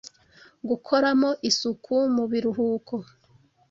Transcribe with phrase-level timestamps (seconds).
[0.69, 2.95] gukoramo isuku mu biruhuko.